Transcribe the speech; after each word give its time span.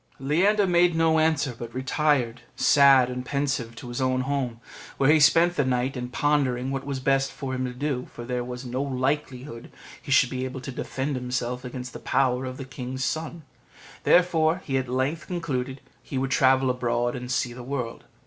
Leander 0.17 0.65
made 0.65 0.95
no 0.95 1.19
answer, 1.19 1.53
but 1.55 1.75
retired 1.75 2.41
sad 2.55 3.07
and 3.07 3.23
pensive 3.23 3.75
to 3.75 3.87
his 3.87 4.01
own 4.01 4.21
home, 4.21 4.59
where 4.97 5.11
he 5.11 5.19
spent 5.19 5.55
the 5.55 5.63
night 5.63 5.95
in 5.95 6.09
pondering 6.09 6.71
what 6.71 6.87
was 6.87 6.99
best 6.99 7.31
for 7.31 7.53
him 7.53 7.65
to 7.65 7.71
do, 7.71 8.07
for 8.11 8.25
there 8.25 8.43
was 8.43 8.65
no 8.65 8.81
likelihood 8.81 9.71
he 10.01 10.11
should 10.11 10.31
be 10.31 10.43
able 10.43 10.59
to 10.59 10.71
defend 10.71 11.15
himself 11.15 11.63
against 11.63 11.93
the 11.93 11.99
power 11.99 12.45
of 12.45 12.57
the 12.57 12.65
king's 12.65 13.05
son; 13.05 13.43
therefore 14.03 14.63
he 14.65 14.75
at 14.75 14.89
length 14.89 15.27
concluded 15.27 15.81
he 16.01 16.17
would 16.17 16.31
travel 16.31 16.71
abroad 16.71 17.15
and 17.15 17.29
see 17.31 17.53
the 17.53 17.61
world. 17.61 18.05